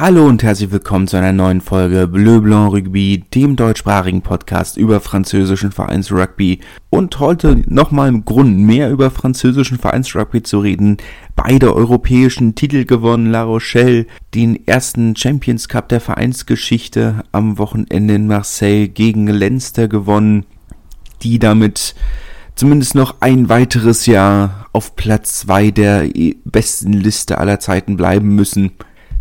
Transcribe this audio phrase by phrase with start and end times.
[0.00, 4.98] Hallo und herzlich willkommen zu einer neuen Folge Bleu Blanc Rugby, dem deutschsprachigen Podcast über
[4.98, 6.60] französischen Vereinsrugby.
[6.88, 10.96] Und heute nochmal im Grund mehr über französischen Vereinsrugby zu reden.
[11.36, 18.26] Beide europäischen Titel gewonnen, La Rochelle, den ersten Champions Cup der Vereinsgeschichte am Wochenende in
[18.26, 20.46] Marseille gegen Leinster gewonnen,
[21.20, 21.94] die damit
[22.54, 26.08] zumindest noch ein weiteres Jahr auf Platz zwei der
[26.46, 28.72] besten Liste aller Zeiten bleiben müssen.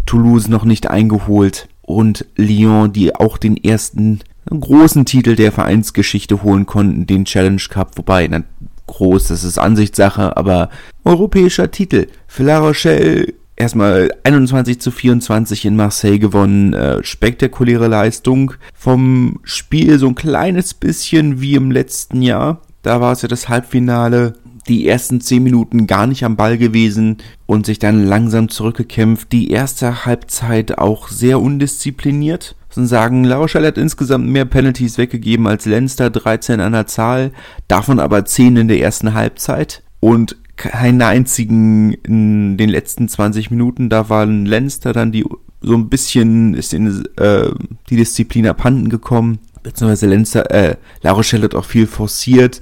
[0.05, 4.19] Toulouse noch nicht eingeholt und Lyon, die auch den ersten
[4.49, 8.43] großen Titel der Vereinsgeschichte holen konnten, den Challenge Cup, wobei na,
[8.87, 10.69] groß, das ist Ansichtssache, aber
[11.03, 12.07] europäischer Titel.
[12.27, 19.99] Für La Rochelle erstmal 21 zu 24 in Marseille gewonnen, äh, spektakuläre Leistung vom Spiel
[19.99, 22.61] so ein kleines bisschen wie im letzten Jahr.
[22.81, 24.33] Da war es ja das Halbfinale
[24.69, 29.31] die ersten zehn Minuten gar nicht am Ball gewesen und sich dann langsam zurückgekämpft.
[29.31, 32.55] Die erste Halbzeit auch sehr undiszipliniert.
[32.75, 37.31] Und sagen, Lauschall hat insgesamt mehr Penalties weggegeben als Lenster, 13 an der Zahl,
[37.67, 43.89] davon aber 10 in der ersten Halbzeit und keinen einzigen in den letzten 20 Minuten.
[43.89, 45.25] Da waren Lenster dann die
[45.61, 47.49] so ein bisschen ist in äh,
[47.89, 49.39] die Disziplin abhanden gekommen.
[49.63, 52.61] Beziehungsweise Lenster, äh, La Rochelle hat auch viel forciert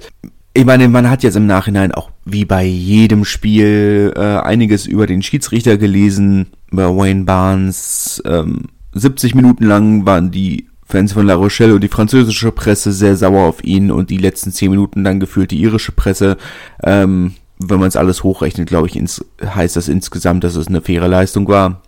[0.58, 5.06] ich meine, man hat jetzt im Nachhinein auch wie bei jedem Spiel äh, einiges über
[5.06, 8.20] den Schiedsrichter gelesen, über Wayne Barnes.
[8.26, 13.14] Ähm, 70 Minuten lang waren die Fans von La Rochelle und die französische Presse sehr
[13.14, 16.36] sauer auf ihn und die letzten 10 Minuten dann gefühlt die irische Presse.
[16.82, 20.80] Ähm, wenn man es alles hochrechnet, glaube ich, ins, heißt das insgesamt, dass es eine
[20.80, 21.82] faire Leistung war.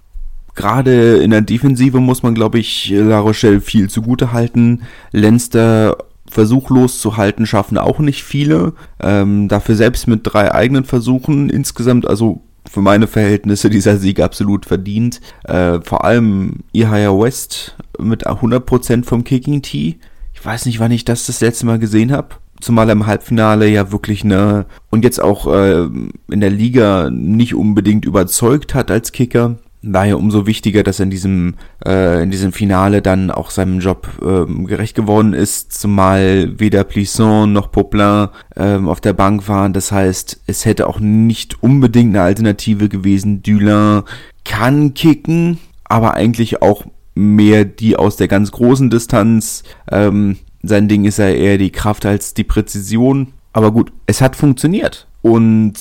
[0.55, 4.83] Gerade in der Defensive muss man, glaube ich, La Rochelle viel zugute halten.
[5.11, 5.97] Lenster
[6.31, 8.73] versuchlos zu halten schaffen auch nicht viele.
[9.01, 14.67] Ähm, dafür selbst mit drei eigenen Versuchen insgesamt, also für meine Verhältnisse dieser Sieg absolut
[14.67, 15.21] verdient.
[15.45, 19.99] Äh, vor allem Ihaya West mit 100% vom Kicking Tee.
[20.33, 22.37] Ich weiß nicht, wann ich das das letzte Mal gesehen habe.
[22.61, 25.83] Zumal er im Halbfinale ja wirklich eine und jetzt auch äh,
[26.31, 29.57] in der Liga nicht unbedingt überzeugt hat als Kicker.
[29.83, 31.55] Daher umso wichtiger, dass er in diesem,
[31.87, 37.53] äh, in diesem Finale dann auch seinem Job ähm, gerecht geworden ist, zumal weder Plisson
[37.55, 39.73] noch Poplin ähm, auf der Bank waren.
[39.73, 43.43] Das heißt, es hätte auch nicht unbedingt eine Alternative gewesen.
[43.43, 44.03] Dulin
[44.45, 49.63] kann kicken, aber eigentlich auch mehr die aus der ganz großen Distanz.
[49.91, 53.29] Ähm, sein Ding ist ja eher die Kraft als die Präzision.
[53.55, 55.07] Aber gut, es hat funktioniert.
[55.23, 55.75] Und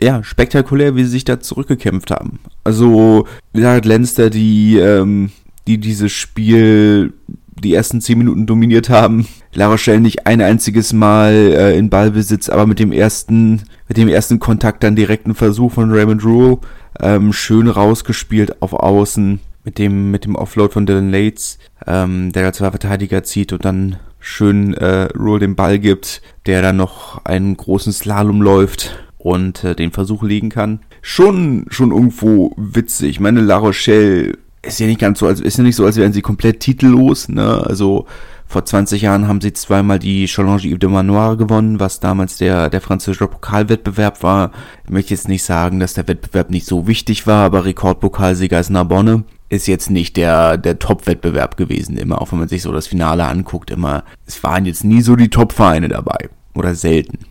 [0.00, 2.38] ja, spektakulär, wie sie sich da zurückgekämpft haben.
[2.64, 5.30] Also, wie gesagt, Lenster, die, ähm,
[5.66, 7.12] die dieses Spiel
[7.62, 9.26] die ersten zehn Minuten dominiert haben.
[9.54, 14.08] La Rochelle nicht ein einziges Mal äh, in Ballbesitz, aber mit dem ersten, mit dem
[14.08, 16.58] ersten Kontakt dann direkten Versuch von Raymond Rule
[17.00, 22.44] ähm, schön rausgespielt auf Außen mit dem mit dem Offload von Dylan Lates, ähm, der
[22.44, 23.96] da zwei Verteidiger zieht und dann
[24.26, 29.76] schön äh, Rule den Ball gibt, der dann noch einen großen Slalom läuft und äh,
[29.76, 30.80] den Versuch legen kann.
[31.00, 33.10] Schon, schon irgendwo witzig.
[33.10, 35.96] Ich meine, La Rochelle ist ja nicht ganz so, als ist ja nicht so, als
[35.96, 37.62] wären sie komplett titellos, ne?
[37.64, 38.06] Also
[38.48, 42.68] vor 20 Jahren haben sie zweimal die Challenge Yves de Manoir gewonnen, was damals der,
[42.68, 44.50] der französische Pokalwettbewerb war.
[44.84, 48.70] Ich möchte jetzt nicht sagen, dass der Wettbewerb nicht so wichtig war, aber Rekordpokalsieger ist
[48.70, 52.86] Narbonne ist jetzt nicht der, der Top-Wettbewerb gewesen, immer, auch wenn man sich so das
[52.86, 56.28] Finale anguckt, immer, es waren jetzt nie so die Top-Vereine dabei.
[56.54, 57.26] Oder selten.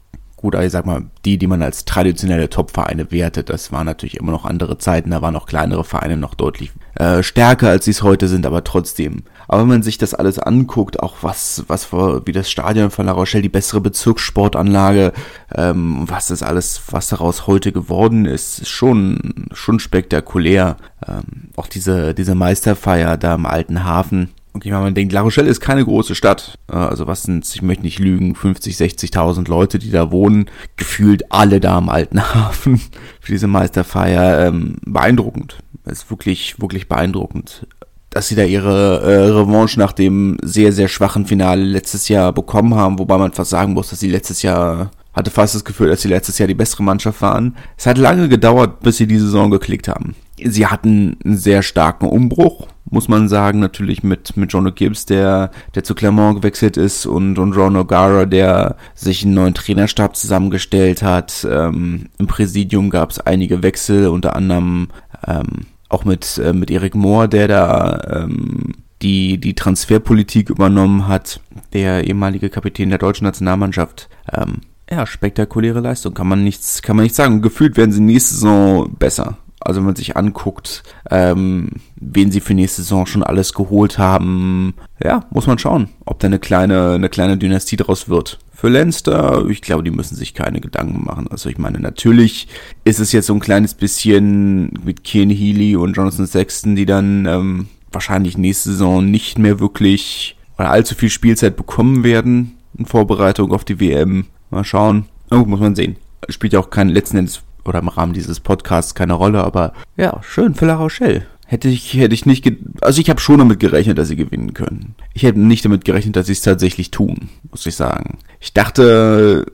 [0.46, 4.18] Gut, aber ich sag mal, die, die man als traditionelle Top-Vereine wertet, das waren natürlich
[4.18, 7.90] immer noch andere Zeiten, da waren noch kleinere Vereine noch deutlich äh, stärker, als sie
[7.90, 9.24] es heute sind, aber trotzdem.
[9.48, 13.08] Aber wenn man sich das alles anguckt, auch was, was für, wie das Stadion von
[13.08, 15.14] La Rochelle, die bessere Bezirkssportanlage,
[15.56, 20.78] ähm, was das alles, was daraus heute geworden ist, ist schon, schon spektakulär.
[21.08, 25.50] Ähm, auch diese, diese Meisterfeier da im alten Hafen, Okay, wenn man denkt, La Rochelle
[25.50, 26.58] ist keine große Stadt.
[26.72, 30.46] Äh, also was sind, ich möchte nicht lügen, 50, 60.000 Leute, die da wohnen.
[30.78, 32.80] Gefühlt alle da am Alten Hafen
[33.20, 34.48] für diese Meisterfeier.
[34.48, 35.58] Ähm, beeindruckend.
[35.84, 37.68] Das ist wirklich, wirklich beeindruckend.
[38.12, 42.76] Dass sie da ihre äh, Revanche nach dem sehr, sehr schwachen Finale letztes Jahr bekommen
[42.76, 42.98] haben.
[42.98, 46.08] Wobei man fast sagen muss, dass sie letztes Jahr hatte fast das Gefühl, dass sie
[46.08, 47.58] letztes Jahr die bessere Mannschaft waren.
[47.78, 50.16] Es hat lange gedauert, bis sie die Saison geklickt haben.
[50.42, 55.52] Sie hatten einen sehr starken Umbruch, muss man sagen, natürlich mit, mit John Gibbs, der,
[55.74, 61.02] der zu Clermont gewechselt ist und, und Ron O'Gara, der sich einen neuen Trainerstab zusammengestellt
[61.02, 61.48] hat.
[61.50, 64.90] Ähm, Im Präsidium gab es einige Wechsel, unter anderem
[65.28, 71.42] ähm, auch mit, äh, mit Eric Moore, der da ähm, die, die Transferpolitik übernommen hat,
[71.74, 74.10] der ehemalige Kapitän der deutschen Nationalmannschaft.
[74.32, 77.42] Ähm, ja, spektakuläre Leistung, kann man nichts, kann man nicht sagen.
[77.42, 82.54] Gefühlt werden sie nächste Saison besser Also wenn man sich anguckt, ähm, wen sie für
[82.54, 87.10] nächste Saison schon alles geholt haben, ja, muss man schauen, ob da eine kleine, eine
[87.10, 88.40] kleine Dynastie draus wird.
[88.54, 91.28] Für Leinster, ich glaube, die müssen sich keine Gedanken machen.
[91.30, 92.48] Also ich meine, natürlich
[92.86, 97.26] ist es jetzt so ein kleines bisschen mit Ken Healy und Jonathan Sexton, die dann
[97.26, 103.52] ähm, wahrscheinlich nächste Saison nicht mehr wirklich oder allzu viel Spielzeit bekommen werden in Vorbereitung
[103.52, 104.26] auf die WM.
[104.52, 105.06] Mal schauen.
[105.32, 105.98] Oh, muss man sehen.
[106.30, 110.22] Spielt ja auch kein letzten Endes oder im Rahmen dieses Podcasts keine Rolle, aber ja,
[110.24, 111.26] schön für La Rochelle.
[111.48, 112.52] Hätte ich, hätte ich nicht,
[112.82, 114.96] also ich habe schon damit gerechnet, dass sie gewinnen können.
[115.14, 118.18] Ich hätte nicht damit gerechnet, dass sie es tatsächlich tun, muss ich sagen.
[118.40, 119.46] Ich dachte,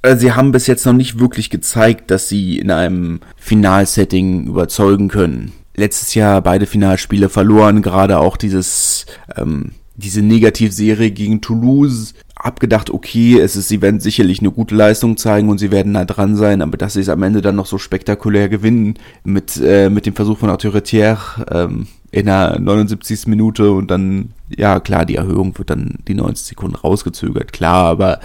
[0.00, 5.08] äh, sie haben bis jetzt noch nicht wirklich gezeigt, dass sie in einem Finalsetting überzeugen
[5.08, 5.52] können.
[5.76, 9.04] Letztes Jahr beide Finalspiele verloren, gerade auch dieses,
[9.36, 15.16] ähm, diese Negativserie gegen Toulouse abgedacht, okay, es ist, sie werden sicherlich eine gute Leistung
[15.16, 17.66] zeigen und sie werden nah dran sein, aber dass sie es am Ende dann noch
[17.66, 23.28] so spektakulär gewinnen mit, äh, mit dem Versuch von Autoritaire ähm, in der 79.
[23.28, 28.20] Minute und dann, ja klar, die Erhöhung wird dann die 90 Sekunden rausgezögert, klar, aber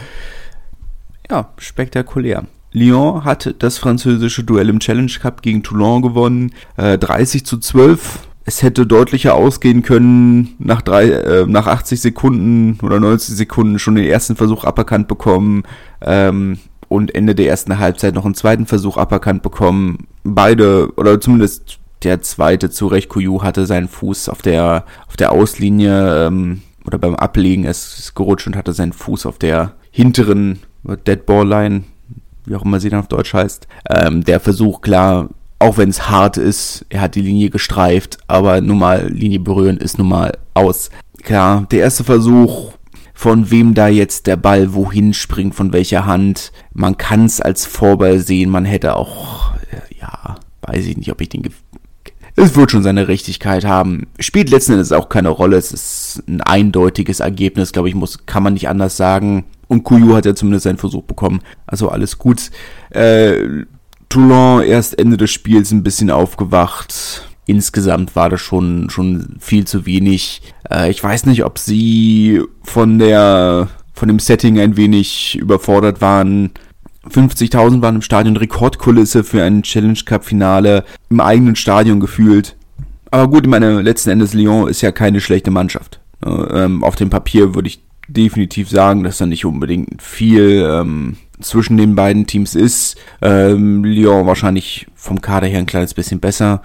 [1.30, 2.46] ja, spektakulär.
[2.72, 8.29] Lyon hat das französische Duell im Challenge Cup gegen Toulon gewonnen, äh, 30 zu 12
[8.50, 13.94] es hätte deutlicher ausgehen können, nach, drei, äh, nach 80 Sekunden oder 90 Sekunden schon
[13.94, 15.62] den ersten Versuch aberkannt bekommen
[16.02, 16.58] ähm,
[16.88, 20.08] und Ende der ersten Halbzeit noch einen zweiten Versuch aberkannt bekommen.
[20.24, 26.26] Beide, oder zumindest der zweite Zurecht Kuyu hatte seinen Fuß auf der, auf der Auslinie
[26.26, 30.58] ähm, oder beim Ablegen ist gerutscht und hatte seinen Fuß auf der hinteren
[31.06, 31.84] Dead Ball Line,
[32.46, 33.68] wie auch immer sie dann auf Deutsch heißt.
[33.88, 35.30] Ähm, der Versuch, klar,
[35.60, 39.78] auch wenn es hart ist, er hat die Linie gestreift, aber nun mal Linie berühren
[39.78, 40.90] ist nun mal aus.
[41.22, 42.72] Klar, der erste Versuch,
[43.14, 47.66] von wem da jetzt der Ball wohin springt, von welcher Hand, man kann es als
[47.66, 49.52] Vorball sehen, man hätte auch,
[50.00, 51.44] ja, weiß ich nicht, ob ich den
[52.36, 54.08] es wird schon seine Richtigkeit haben.
[54.18, 55.58] Spielt letzten Endes auch keine Rolle.
[55.58, 59.44] Es ist ein eindeutiges Ergebnis, glaube ich, muss, kann man nicht anders sagen.
[59.68, 61.42] Und Kuyu hat ja zumindest seinen Versuch bekommen.
[61.68, 62.50] Also alles gut.
[62.92, 63.66] Äh,
[64.10, 67.28] Toulon erst Ende des Spiels ein bisschen aufgewacht.
[67.46, 70.42] Insgesamt war das schon, schon viel zu wenig.
[70.70, 76.52] Äh, ich weiß nicht, ob sie von der, von dem Setting ein wenig überfordert waren.
[77.10, 82.56] 50.000 waren im Stadion Rekordkulisse für ein Challenge Cup Finale im eigenen Stadion gefühlt.
[83.12, 86.00] Aber gut, ich meine, letzten Endes Lyon ist ja keine schlechte Mannschaft.
[86.26, 91.78] Ähm, auf dem Papier würde ich definitiv sagen, dass da nicht unbedingt viel ähm, zwischen
[91.78, 92.98] den beiden Teams ist.
[93.22, 96.62] Ähm, Lyon wahrscheinlich vom Kader her ein kleines bisschen besser.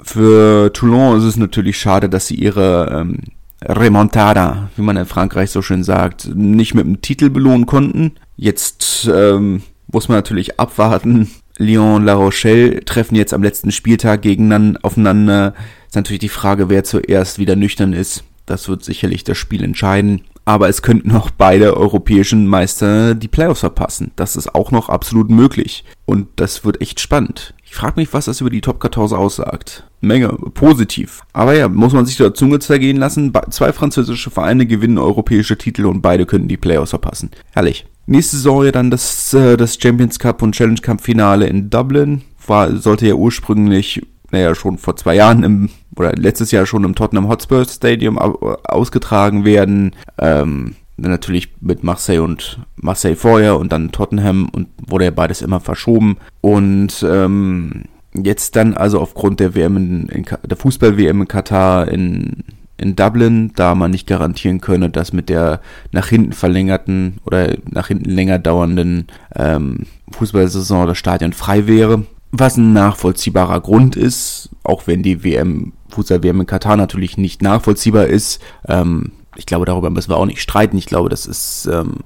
[0.00, 3.18] Für Toulon ist es natürlich schade, dass sie ihre ähm,
[3.62, 8.12] Remontada, wie man in Frankreich so schön sagt, nicht mit dem Titel belohnen konnten.
[8.36, 11.30] Jetzt ähm, muss man natürlich abwarten.
[11.56, 15.54] Lyon und La Rochelle treffen jetzt am letzten Spieltag gegeneinander aufeinander.
[15.88, 18.22] Ist natürlich die Frage, wer zuerst wieder nüchtern ist.
[18.46, 23.60] Das wird sicherlich das Spiel entscheiden aber es könnten noch beide europäischen Meister die Playoffs
[23.60, 24.12] verpassen.
[24.16, 25.84] Das ist auch noch absolut möglich.
[26.06, 27.52] Und das wird echt spannend.
[27.66, 29.84] Ich frage mich, was das über die Top 14 aussagt.
[30.00, 31.20] Menge, positiv.
[31.34, 33.30] Aber ja, muss man sich der Zunge zergehen lassen.
[33.50, 37.30] Zwei französische Vereine gewinnen europäische Titel und beide können die Playoffs verpassen.
[37.52, 37.84] Herrlich.
[38.06, 42.22] Nächste Saison ja dann das, äh, das Champions Cup und Challenge Cup Finale in Dublin.
[42.46, 46.94] War, sollte ja ursprünglich naja, schon vor zwei Jahren im, oder letztes Jahr schon im
[46.94, 49.94] Tottenham Hotspur Stadium ausgetragen werden.
[50.18, 55.60] Ähm, natürlich mit Marseille und Marseille vorher und dann Tottenham und wurde ja beides immer
[55.60, 56.18] verschoben.
[56.40, 62.44] Und ähm, jetzt dann also aufgrund der WM in, in der Fußball-WM in Katar in,
[62.76, 65.60] in Dublin, da man nicht garantieren könne, dass mit der
[65.92, 72.56] nach hinten verlängerten oder nach hinten länger dauernden ähm, Fußballsaison das Stadion frei wäre, was
[72.56, 78.40] ein nachvollziehbarer Grund ist, auch wenn die WM, Fußball-WM in Katar natürlich nicht nachvollziehbar ist.
[78.66, 80.76] Ähm, ich glaube, darüber müssen wir auch nicht streiten.
[80.76, 81.96] Ich glaube, das ist, ähm,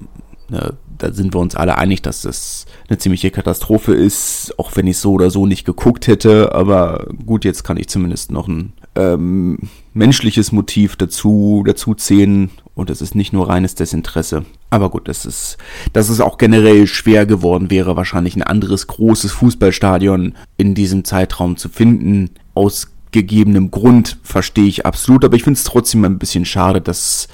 [0.49, 4.87] ne, da sind wir uns alle einig, dass das eine ziemliche Katastrophe ist, auch wenn
[4.87, 6.55] ich so oder so nicht geguckt hätte.
[6.55, 9.59] Aber gut, jetzt kann ich zumindest noch ein ähm,
[9.95, 14.45] menschliches Motiv dazu, dazu zählen und es ist nicht nur reines Desinteresse.
[14.71, 15.59] Aber gut, das ist,
[15.93, 21.57] dass es auch generell schwer geworden wäre, wahrscheinlich ein anderes großes Fußballstadion in diesem Zeitraum
[21.57, 22.31] zu finden.
[22.55, 27.29] Aus gegebenem Grund verstehe ich absolut, aber ich finde es trotzdem ein bisschen schade, dass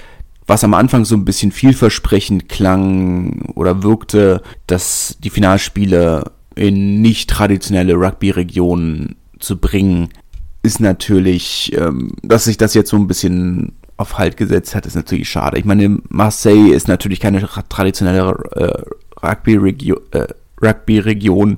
[0.45, 7.29] was am Anfang so ein bisschen vielversprechend klang oder wirkte, dass die Finalspiele in nicht
[7.29, 10.09] traditionelle Rugby-Regionen zu bringen,
[10.63, 14.95] ist natürlich, ähm, dass sich das jetzt so ein bisschen auf Halt gesetzt hat, ist
[14.95, 15.59] natürlich schade.
[15.59, 20.27] Ich meine, Marseille ist natürlich keine traditionelle äh, Rugby-Region, äh,
[20.61, 21.57] Rugby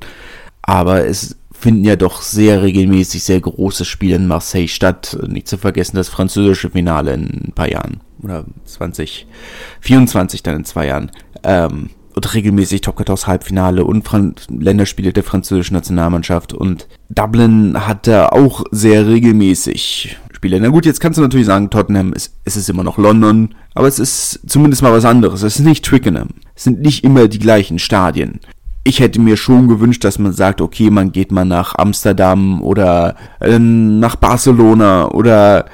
[0.64, 5.18] aber es finden ja doch sehr regelmäßig sehr große Spiele in Marseille statt.
[5.28, 8.02] Nicht zu vergessen das französische Finale in ein paar Jahren.
[8.24, 11.12] Oder 2024 dann in zwei Jahren.
[11.44, 16.54] Ähm, und regelmäßig Top 14 Halbfinale und Fran Länderspiele der französischen Nationalmannschaft.
[16.54, 20.60] Und Dublin hat da auch sehr regelmäßig Spiele.
[20.60, 23.88] Na gut, jetzt kannst du natürlich sagen, Tottenham ist, es ist immer noch London, aber
[23.88, 25.44] es ist zumindest mal was anderes.
[25.44, 26.30] Es ist nicht Twickenham.
[26.56, 28.40] Es sind nicht immer die gleichen Stadien.
[28.84, 33.18] Ich hätte mir schon gewünscht, dass man sagt, okay, man geht mal nach Amsterdam oder
[33.40, 35.66] äh, nach Barcelona oder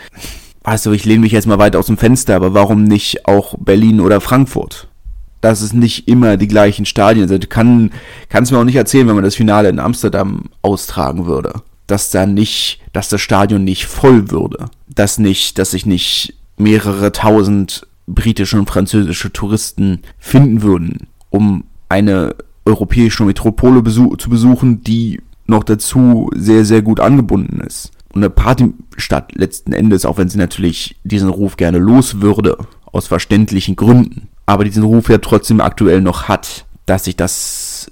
[0.63, 4.01] also ich lehne mich jetzt mal weit aus dem Fenster, aber warum nicht auch Berlin
[4.01, 4.89] oder Frankfurt?
[5.39, 7.49] dass es nicht immer die gleichen Stadien sind.
[7.49, 7.91] Kann,
[8.27, 12.25] kannst mir auch nicht erzählen, wenn man das Finale in Amsterdam austragen würde, dass da
[12.25, 18.59] nicht, dass das Stadion nicht voll würde, dass nicht, dass sich nicht mehrere tausend britische
[18.59, 26.29] und französische Touristen finden würden, um eine europäische Metropole besuch zu besuchen, die noch dazu
[26.35, 27.91] sehr, sehr gut angebunden ist.
[28.13, 32.57] Und eine Partystadt letzten Endes, auch wenn sie natürlich diesen Ruf gerne los würde,
[32.91, 37.91] aus verständlichen Gründen aber diesen Ruf ja trotzdem aktuell noch hat, dass sich das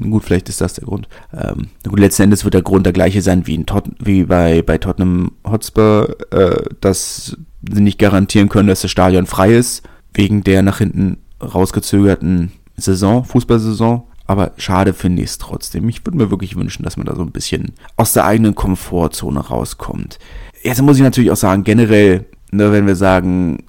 [0.00, 1.08] gut, vielleicht ist das der Grund.
[1.32, 4.62] Ähm, gut, letzten Endes wird der Grund der gleiche sein wie, in Tot wie bei,
[4.62, 7.36] bei Tottenham Hotspur, äh, dass
[7.68, 9.82] sie nicht garantieren können, dass das Stadion frei ist,
[10.14, 14.02] wegen der nach hinten rausgezögerten Saison, Fußballsaison.
[14.26, 15.88] Aber schade finde ich es trotzdem.
[15.88, 19.40] Ich würde mir wirklich wünschen, dass man da so ein bisschen aus der eigenen Komfortzone
[19.40, 20.18] rauskommt.
[20.62, 23.64] Jetzt muss ich natürlich auch sagen, generell, ne, wenn wir sagen,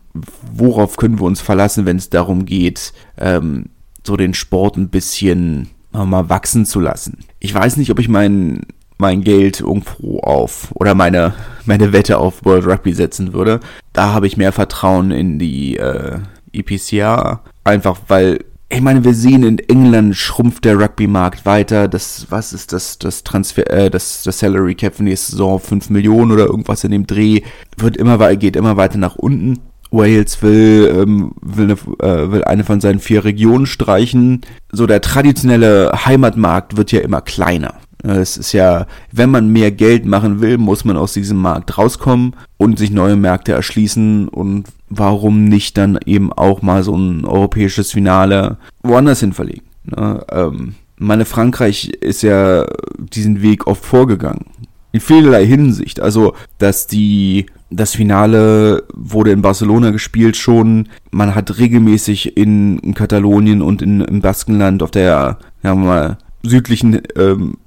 [0.54, 3.68] worauf können wir uns verlassen, wenn es darum geht, ähm,
[4.06, 7.20] so den Sport ein bisschen mal wachsen zu lassen.
[7.40, 8.62] Ich weiß nicht, ob ich mein,
[8.98, 11.34] mein Geld irgendwo auf oder meine,
[11.66, 13.60] meine Wette auf World Rugby setzen würde.
[13.94, 16.20] Da habe ich mehr Vertrauen in die äh,
[16.54, 18.40] EPCA, einfach weil
[18.72, 21.88] ich meine, wir sehen in England schrumpft der Rugby-Markt weiter.
[21.88, 25.90] Das, was ist das, das Transfer, äh, das, das Salary Cap für nächste Saison 5
[25.90, 27.42] Millionen oder irgendwas in dem Dreh
[27.78, 29.60] wird immer, geht immer weiter nach unten.
[29.92, 31.74] Wales will, ähm, will, eine,
[32.08, 34.42] äh, will eine von seinen vier Regionen streichen.
[34.72, 37.76] So der traditionelle Heimatmarkt wird ja immer kleiner.
[38.02, 42.34] Es ist ja, wenn man mehr Geld machen will, muss man aus diesem Markt rauskommen
[42.58, 47.92] und sich neue Märkte erschließen und warum nicht dann eben auch mal so ein europäisches
[47.92, 49.66] Finale woanders hin verlegen.
[49.84, 50.26] Ne?
[50.32, 52.66] Ähm, meine Frankreich ist ja
[52.98, 54.46] diesen Weg oft vorgegangen.
[54.92, 56.00] In vielerlei Hinsicht.
[56.00, 60.90] Also, dass die das Finale wurde in Barcelona gespielt schon.
[61.12, 67.58] Man hat regelmäßig in, Katalonien und in, im Baskenland auf der ja, mal, südlichen ähm,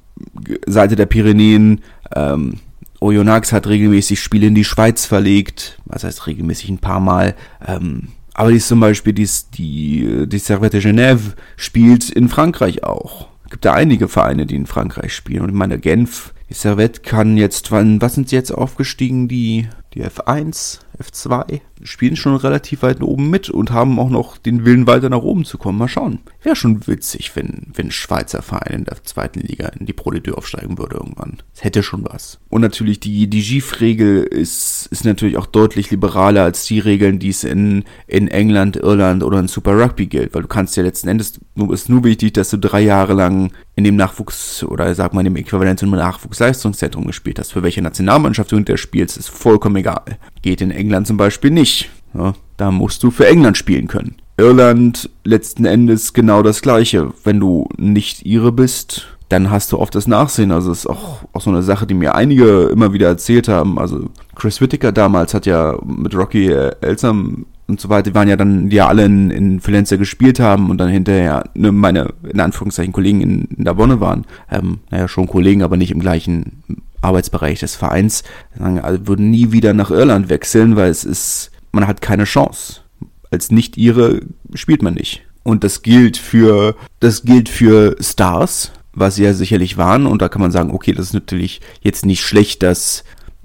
[0.66, 1.80] Seite der Pyrenäen
[2.14, 2.54] ähm,
[3.00, 7.34] Oyonnax hat regelmäßig Spiele in die Schweiz verlegt, was heißt regelmäßig ein paar Mal.
[7.66, 13.28] Ähm, aber die ist zum Beispiel dies, die, die Servette Genève spielt in Frankreich auch.
[13.44, 15.42] Es gibt da einige Vereine, die in Frankreich spielen.
[15.42, 19.28] Und ich meine, Genf, die Servette kann jetzt, wann, was sind sie jetzt aufgestiegen?
[19.28, 24.64] Die die F1, F2 spielen schon relativ weit oben mit und haben auch noch den
[24.64, 25.78] Willen weiter nach oben zu kommen.
[25.78, 26.20] Mal schauen.
[26.42, 30.32] Wäre schon witzig, wenn, wenn Schweizer Verein in der zweiten Liga in die Pro D2
[30.32, 31.38] aufsteigen würde irgendwann.
[31.54, 32.38] Das hätte schon was.
[32.48, 37.30] Und natürlich die, die GIF-Regel ist, ist natürlich auch deutlich liberaler als die Regeln, die
[37.30, 41.08] es in, in England, Irland oder in Super Rugby gilt, weil du kannst ja letzten
[41.08, 45.20] Endes, ist nur wichtig, dass du drei Jahre lang in dem Nachwuchs oder sag mal
[45.20, 47.52] in dem Äquivalent zum Nachwuchsleistungszentrum gespielt hast.
[47.52, 50.18] Für welche Nationalmannschaft du hinter spielst, ist vollkommen egal.
[50.42, 51.90] Geht in England zum Beispiel nicht.
[52.14, 54.16] Ja, da musst du für England spielen können.
[54.36, 57.12] Irland letzten Endes genau das gleiche.
[57.24, 60.50] Wenn du nicht ihre bist, dann hast du oft das Nachsehen.
[60.50, 63.78] Also es ist auch, auch so eine Sache, die mir einige immer wieder erzählt haben.
[63.78, 68.36] Also Chris Whittaker damals hat ja mit Rocky Elsam und so weiter, die waren ja
[68.36, 72.38] dann, die ja alle in, in Valencia gespielt haben und dann hinterher ne, meine, in
[72.38, 74.26] Anführungszeichen, Kollegen in, in der Bonne waren.
[74.50, 76.62] Ähm, naja, schon Kollegen, aber nicht im gleichen
[77.00, 78.24] Arbeitsbereich des Vereins.
[78.58, 82.82] Also würden nie wieder nach Irland wechseln, weil es ist, man hat keine Chance.
[83.30, 84.20] Als nicht ihre
[84.52, 85.22] spielt man nicht.
[85.42, 90.06] Und das gilt für, das gilt für Stars, was sie ja sicherlich waren.
[90.06, 93.02] Und da kann man sagen, okay, das ist natürlich jetzt nicht schlecht, dass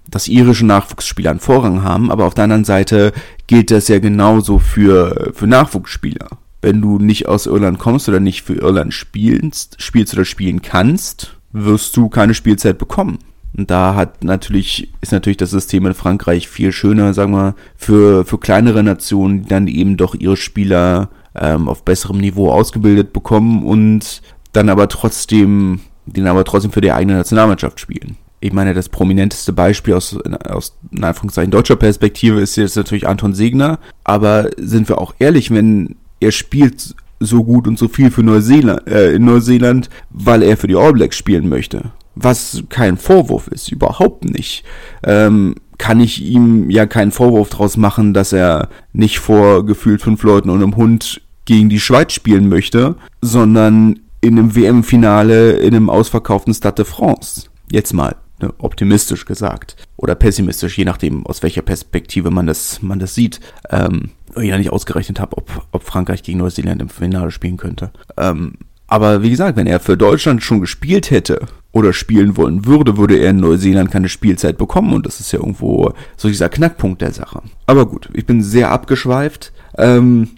[0.09, 3.13] dass irische Nachwuchsspieler einen Vorrang haben, aber auf der anderen Seite
[3.47, 6.27] gilt das ja genauso für, für Nachwuchsspieler.
[6.61, 11.37] Wenn du nicht aus Irland kommst oder nicht für Irland spielst, spielst oder spielen kannst,
[11.51, 13.19] wirst du keine Spielzeit bekommen.
[13.55, 18.25] Und da hat natürlich, ist natürlich das System in Frankreich viel schöner, sagen wir, für,
[18.25, 23.63] für kleinere Nationen, die dann eben doch ihre Spieler ähm, auf besserem Niveau ausgebildet bekommen
[23.63, 24.21] und
[24.53, 29.51] dann aber trotzdem, den aber trotzdem für die eigene Nationalmannschaft spielen ich meine, das prominenteste
[29.51, 33.79] Beispiel aus, aus in Anführungszeichen deutscher Perspektive ist jetzt natürlich Anton Segner.
[34.03, 38.87] Aber sind wir auch ehrlich, wenn er spielt so gut und so viel für Neuseeland,
[38.87, 41.91] äh, in Neuseeland, weil er für die All Blacks spielen möchte.
[42.19, 44.63] was kein Vorwurf ist, überhaupt nicht.
[45.03, 50.23] Ähm, kann ich ihm ja keinen Vorwurf draus machen, dass er nicht vor gefühlt fünf
[50.23, 55.91] Leuten und einem Hund gegen die Schweiz spielen möchte, sondern in einem WM-Finale in einem
[55.91, 57.49] ausverkauften Stade de France.
[57.69, 62.99] Jetzt mal ne, optimistisch gesagt oder pessimistisch, je nachdem aus welcher Perspektive man das man
[62.99, 63.39] das sieht.
[63.69, 67.91] Ähm, ich ja nicht ausgerechnet habe, ob, ob Frankreich gegen Neuseeland im Finale spielen könnte.
[68.17, 68.53] Ähm,
[68.87, 73.17] aber wie gesagt, wenn er für Deutschland schon gespielt hätte oder spielen wollen würde, würde
[73.17, 77.11] er in Neuseeland keine Spielzeit bekommen und das ist ja irgendwo so dieser Knackpunkt der
[77.11, 77.41] Sache.
[77.65, 79.51] Aber gut, ich bin sehr abgeschweift.
[79.77, 80.29] Ähm,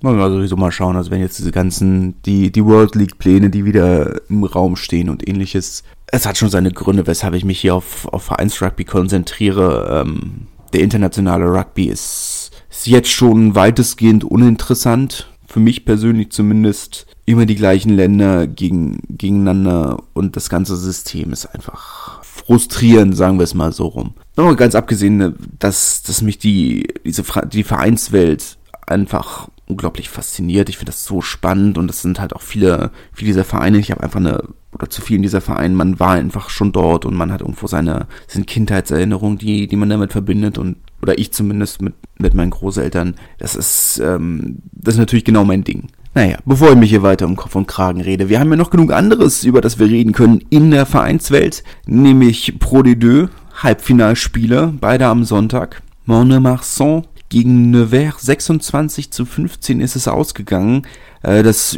[0.00, 3.50] wollen wir sowieso mal schauen, also wenn jetzt diese ganzen, die, die World League Pläne,
[3.50, 7.60] die wieder im Raum stehen und ähnliches, es hat schon seine Gründe, weshalb ich mich
[7.60, 10.04] hier auf, auf Vereinsrugby konzentriere.
[10.06, 15.28] Ähm, der internationale Rugby ist, ist jetzt schon weitestgehend uninteressant.
[15.46, 21.46] Für mich persönlich zumindest immer die gleichen Länder gegen, gegeneinander und das ganze System ist
[21.46, 24.14] einfach frustrierend, sagen wir es mal so rum.
[24.36, 28.56] Aber ganz abgesehen, dass, dass mich die, diese, die Vereinswelt
[28.86, 30.68] einfach unglaublich fasziniert.
[30.68, 33.78] Ich finde das so spannend und es sind halt auch viele, viele dieser Vereine.
[33.78, 37.14] Ich habe einfach eine, oder zu vielen dieser Vereine, man war einfach schon dort und
[37.14, 41.82] man hat irgendwo seine, seine Kindheitserinnerungen, die, die man damit verbindet und, oder ich zumindest
[41.82, 43.14] mit, mit meinen Großeltern.
[43.38, 45.88] Das ist, ähm, das ist natürlich genau mein Ding.
[46.14, 48.70] Naja, bevor ich mich hier weiter um Kopf und Kragen rede, wir haben ja noch
[48.70, 53.28] genug anderes, über das wir reden können in der Vereinswelt, nämlich Pro D2,
[53.62, 55.82] Halbfinalspiele, beide am Sonntag.
[56.06, 60.86] Montmarsan gegen Nevers 26 zu 15 ist es ausgegangen.
[61.22, 61.76] Äh, das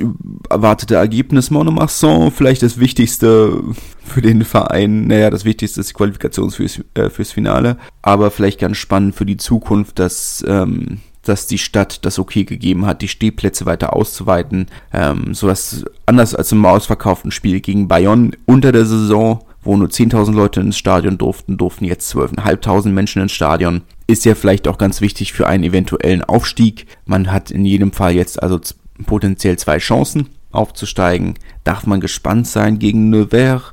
[0.49, 3.63] erwartete Ergebnis Montmarsan, vielleicht das Wichtigste
[4.05, 5.07] für den Verein.
[5.07, 7.77] Naja, das Wichtigste ist die Qualifikation fürs, äh, fürs Finale.
[8.03, 12.87] Aber vielleicht ganz spannend für die Zukunft, dass ähm, dass die Stadt das okay gegeben
[12.87, 18.73] hat, die Stehplätze weiter auszuweiten, ähm, sodass anders als im ausverkauften Spiel gegen Bayonne unter
[18.73, 23.83] der Saison, wo nur 10.000 Leute ins Stadion durften, durften jetzt 12.500 Menschen ins Stadion.
[24.07, 26.87] Ist ja vielleicht auch ganz wichtig für einen eventuellen Aufstieg.
[27.05, 28.59] Man hat in jedem Fall jetzt also
[29.07, 31.35] potenziell zwei Chancen aufzusteigen.
[31.65, 33.73] Darf man gespannt sein gegen Nevers?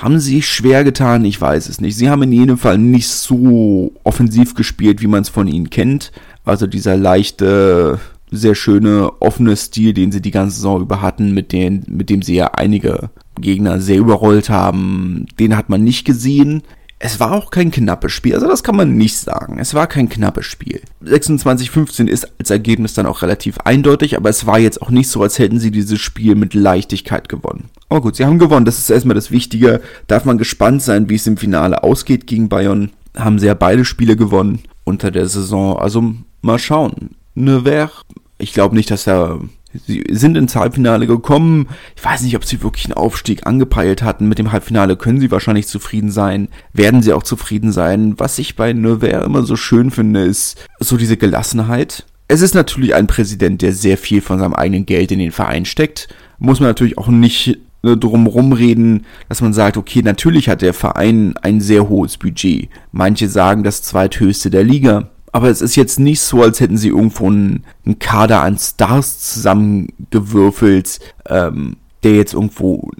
[0.00, 1.24] Haben sie schwer getan?
[1.24, 1.96] Ich weiß es nicht.
[1.96, 6.12] Sie haben in jedem Fall nicht so offensiv gespielt, wie man es von ihnen kennt.
[6.44, 7.98] Also dieser leichte,
[8.30, 12.22] sehr schöne, offene Stil, den sie die ganze Saison über hatten, mit, den, mit dem
[12.22, 13.10] sie ja einige
[13.42, 16.62] Gegner sehr überrollt haben, den hat man nicht gesehen.
[16.98, 19.58] Es war auch kein knappes Spiel, also das kann man nicht sagen.
[19.58, 20.80] Es war kein knappes Spiel.
[21.04, 25.20] 26-15 ist als Ergebnis dann auch relativ eindeutig, aber es war jetzt auch nicht so,
[25.20, 27.70] als hätten sie dieses Spiel mit Leichtigkeit gewonnen.
[27.88, 29.80] Aber gut, sie haben gewonnen, das ist erstmal das Wichtige.
[30.06, 32.90] Darf man gespannt sein, wie es im Finale ausgeht gegen Bayern.
[33.16, 35.76] Haben sie ja beide Spiele gewonnen unter der Saison.
[35.76, 37.16] Also mal schauen.
[37.34, 37.90] Nevers,
[38.38, 39.40] ich glaube nicht, dass er.
[39.86, 41.68] Sie sind ins Halbfinale gekommen.
[41.96, 44.28] Ich weiß nicht, ob sie wirklich einen Aufstieg angepeilt hatten.
[44.28, 46.48] Mit dem Halbfinale können sie wahrscheinlich zufrieden sein.
[46.72, 48.14] Werden sie auch zufrieden sein.
[48.18, 52.04] Was ich bei Nevers immer so schön finde, ist so diese Gelassenheit.
[52.28, 55.64] Es ist natürlich ein Präsident, der sehr viel von seinem eigenen Geld in den Verein
[55.64, 56.08] steckt.
[56.38, 60.74] Muss man natürlich auch nicht ne, drum rumreden, dass man sagt, okay, natürlich hat der
[60.74, 62.68] Verein ein sehr hohes Budget.
[62.90, 65.10] Manche sagen das zweithöchste der Liga.
[65.32, 69.18] Aber es ist jetzt nicht so, als hätten sie irgendwo einen, einen Kader an Stars
[69.18, 72.90] zusammengewürfelt, ähm, der jetzt irgendwo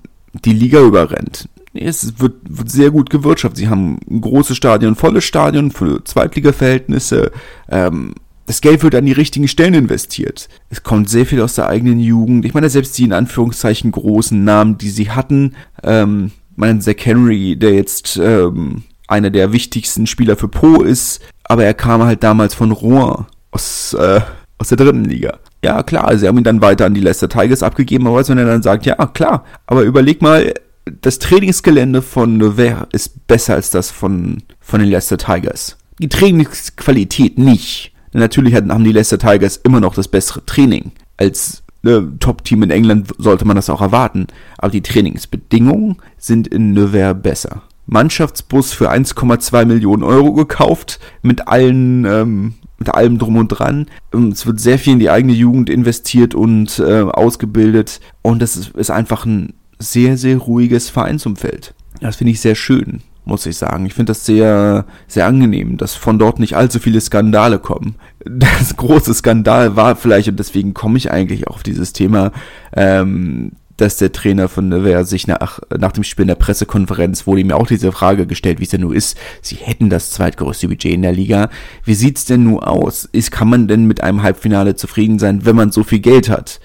[0.45, 1.49] die Liga überrennt.
[1.75, 3.59] Nee, es wird, wird sehr gut gewirtschaftet.
[3.59, 7.33] Sie haben ein großes Stadion, volles Stadion für Zweitliga-Verhältnisse.
[7.71, 8.15] Ähm,
[8.47, 10.49] das Geld wird an die richtigen Stellen investiert.
[10.69, 12.45] Es kommt sehr viel aus der eigenen Jugend.
[12.45, 17.57] Ich meine, selbst die in Anführungszeichen großen Namen, die sie hatten, ähm, meinen Zach Henry,
[17.57, 21.21] der jetzt ähm, einer der wichtigsten Spieler für Pro ist,
[21.53, 24.23] aber er kam halt damals von Rouen aus, äh,
[24.57, 25.39] aus der dritten Liga.
[25.63, 28.47] Ja, klar, sie haben ihn dann weiter an die Leicester Tigers abgegeben, aber wenn er
[28.47, 30.55] dann sagt, ja, klar, aber überleg mal,
[31.03, 35.77] das Trainingsgelände von Nevers ist besser als das von, von den Leicester Tigers.
[35.99, 37.93] Die Trainingsqualität nicht.
[38.15, 40.93] Natürlich haben die Leicester Tigers immer noch das bessere Training.
[41.19, 44.27] Als äh, Top-Team in England sollte man das auch erwarten.
[44.57, 47.63] Aber die Trainingsbedingungen sind in Nevers besser.
[47.87, 53.87] Mannschaftsbus für 1,2 Millionen Euro gekauft, mit allen, ähm, mit allem drum und dran.
[54.13, 58.57] Ähm, es wird sehr viel in die eigene Jugend investiert und äh, ausgebildet und das
[58.57, 61.75] ist, ist einfach ein sehr, sehr ruhiges Vereinsumfeld.
[62.01, 63.87] Das finde ich sehr schön, muss ich sagen.
[63.87, 67.97] Ich finde das sehr, sehr angenehm, dass von dort nicht allzu viele Skandale kommen.
[68.25, 72.31] Das große Skandal war vielleicht, und deswegen komme ich eigentlich auch auf dieses Thema,
[72.73, 73.51] ähm,
[73.83, 77.51] dass der Trainer von Nevers sich nach, nach dem Spiel in der Pressekonferenz wurde ihm
[77.51, 79.19] auch diese Frage gestellt, wie es denn nun ist.
[79.43, 81.51] Sie hätten das zweitgrößte Budget in der Liga.
[81.85, 83.09] Wie sieht's denn nun aus?
[83.11, 86.61] Ist, kann man denn mit einem Halbfinale zufrieden sein, wenn man so viel Geld hat?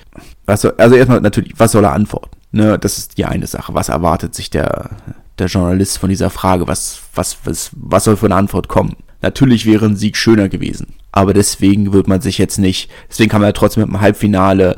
[0.45, 2.37] Also, also erstmal natürlich, was soll er antworten?
[2.51, 3.73] Ne, das ist die eine Sache.
[3.73, 4.91] Was erwartet sich der,
[5.39, 8.95] der Journalist von dieser Frage, was, was, was, was soll für eine Antwort kommen?
[9.21, 10.93] Natürlich wäre ein Sieg schöner gewesen.
[11.11, 14.77] Aber deswegen wird man sich jetzt nicht, deswegen kann man ja trotzdem mit dem Halbfinale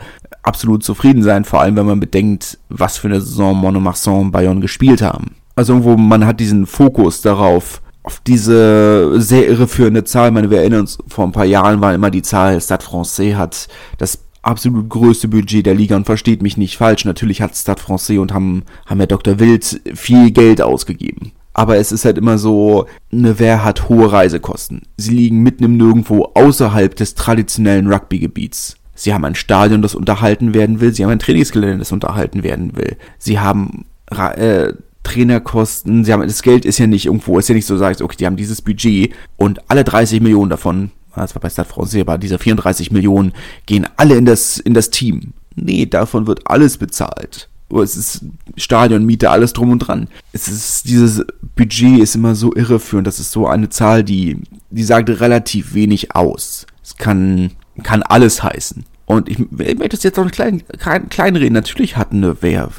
[0.49, 4.61] absolut zufrieden sein, vor allem wenn man bedenkt, was für eine Saison Monomarsan und Bayonne
[4.61, 5.35] gespielt haben.
[5.55, 10.29] Also irgendwo, man hat diesen Fokus darauf, auf diese sehr irreführende Zahl.
[10.29, 13.35] Ich meine, wir erinnern uns, vor ein paar Jahren war immer die Zahl, Stade Francais
[13.35, 13.67] hat
[13.99, 17.05] das absolut größte Budget der Liga und versteht mich nicht falsch.
[17.05, 19.39] Natürlich hat Stade Francais und haben, haben ja Dr.
[19.39, 21.33] Wild viel Geld ausgegeben.
[21.53, 24.83] Aber es ist halt immer so, Nevers hat hohe Reisekosten.
[24.97, 28.78] Sie liegen mitten im Nirgendwo außerhalb des traditionellen Rugby-Gebiets.
[28.99, 30.93] Sie haben ein Stadion, das unterhalten werden will.
[30.93, 32.97] Sie haben ein Trainingsgelände, das unterhalten werden will.
[33.17, 36.03] Sie haben äh, Trainerkosten.
[36.03, 38.25] Sie haben, das Geld ist ja nicht irgendwo, ist ja nicht so, sagst, okay, die
[38.25, 42.39] haben dieses Budget und alle 30 Millionen davon, das war bei Stade Francais, aber diese
[42.39, 43.31] 34 Millionen
[43.65, 45.31] gehen alle in das, in das Team.
[45.55, 47.47] Nee, davon wird alles bezahlt.
[47.73, 48.25] Es ist
[48.57, 50.09] Stadionmiete, alles drum und dran.
[50.33, 51.23] Es ist, dieses
[51.55, 53.07] Budget ist immer so irreführend.
[53.07, 56.65] Das ist so eine Zahl, die, die sagt relativ wenig aus.
[56.83, 57.51] Es kann
[57.83, 58.85] kann alles heißen.
[59.09, 60.61] Und ich, ich möchte es jetzt auch nicht klein,
[61.09, 61.55] klein reden.
[61.55, 62.69] Natürlich hat eine wer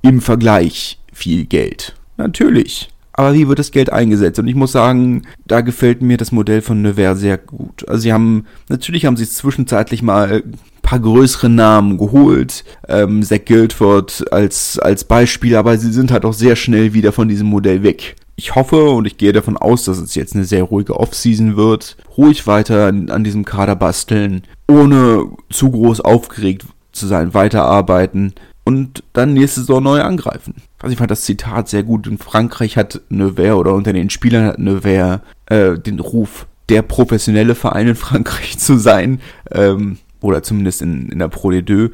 [0.00, 1.96] im Vergleich viel Geld.
[2.16, 2.88] Natürlich.
[3.14, 4.38] Aber wie wird das Geld eingesetzt?
[4.38, 7.86] Und ich muss sagen, da gefällt mir das Modell von Nevers sehr gut.
[7.88, 13.44] Also sie haben, natürlich haben sie zwischenzeitlich mal ein paar größere Namen geholt, ähm, Zach
[13.44, 17.82] Guildford als, als Beispiel, aber sie sind halt auch sehr schnell wieder von diesem Modell
[17.82, 21.56] weg ich hoffe und ich gehe davon aus, dass es jetzt eine sehr ruhige Offseason
[21.56, 21.96] wird.
[22.16, 29.34] Ruhig weiter an, diesem Kader basteln, ohne zu groß aufgeregt zu sein, weiterarbeiten und dann
[29.34, 30.54] nächste Saison neu angreifen.
[30.80, 32.06] Also ich fand das Zitat sehr gut.
[32.06, 37.54] In Frankreich hat Nevers oder unter den Spielern hat Nevers äh, den Ruf, der professionelle
[37.54, 39.20] Verein in Frankreich zu sein.
[39.50, 41.70] Ähm, oder zumindest in, in der Pro D2.
[41.70, 41.92] Ähm,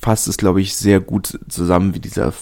[0.00, 2.32] fasst es, glaube ich, sehr gut zusammen, wie dieser